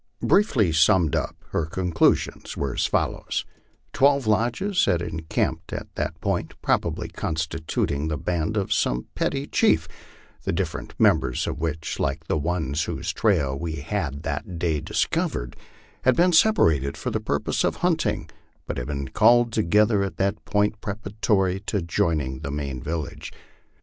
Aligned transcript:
Briefly 0.23 0.71
summed 0.71 1.15
up 1.15 1.35
her 1.49 1.67
conclusions 1.67 2.57
were 2.57 2.73
as 2.73 2.87
follows: 2.87 3.45
twelve 3.93 4.25
lodges 4.25 4.85
had 4.85 4.99
encamped 4.99 5.71
at 5.71 5.93
that 5.93 6.19
point, 6.19 6.59
probably 6.63 7.07
constituting 7.07 8.07
the 8.07 8.17
band 8.17 8.57
of 8.57 8.73
some 8.73 9.05
petty 9.13 9.45
chief, 9.45 9.87
the 10.41 10.51
different 10.51 10.99
members 10.99 11.45
of 11.45 11.59
which, 11.59 11.99
like 11.99 12.25
the 12.25 12.35
one 12.35 12.73
whose 12.83 13.13
trail 13.13 13.55
we 13.55 13.73
had 13.75 14.23
that 14.23 14.57
day 14.57 14.79
dis 14.81 15.05
covered, 15.05 15.55
had 16.01 16.15
been 16.15 16.33
separated 16.33 16.97
for 16.97 17.11
purposes 17.19 17.63
of 17.63 17.75
hunting, 17.85 18.27
but 18.65 18.77
had 18.79 18.87
been 18.87 19.07
called 19.07 19.53
to 19.53 19.61
gether 19.61 20.01
at 20.01 20.17
that 20.17 20.43
point 20.45 20.81
preparatory 20.81 21.59
to 21.59 21.79
joining 21.79 22.39
the 22.39 22.49
main 22.49 22.81
village. 22.81 23.31